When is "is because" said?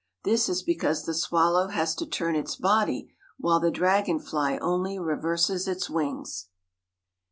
0.49-1.03